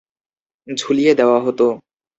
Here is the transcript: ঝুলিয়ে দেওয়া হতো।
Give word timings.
ঝুলিয়ে 0.67 1.13
দেওয়া 1.15 1.39
হতো। 1.41 1.65